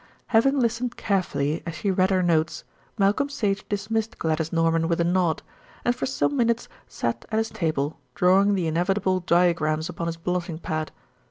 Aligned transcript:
Having 0.29 0.59
listened 0.59 0.97
carefully 0.97 1.61
as 1.63 1.75
she 1.75 1.91
read 1.91 2.09
her 2.09 2.23
notes, 2.23 2.63
Malcolm 2.97 3.29
Sage 3.29 3.63
dismissed 3.69 4.17
Gladys 4.17 4.51
Norman 4.51 4.87
with 4.87 4.99
a 4.99 5.03
nod, 5.03 5.43
and 5.85 5.95
for 5.95 6.07
some 6.07 6.35
minutes 6.35 6.67
sat 6.87 7.23
at 7.31 7.37
his 7.37 7.51
table 7.51 7.99
drawing 8.15 8.55
the 8.55 8.65
inevitable 8.65 9.19
diagrams 9.19 9.89
upon 9.89 10.07
his 10.07 10.17
blotting 10.17 10.57
pad. 10.57 10.91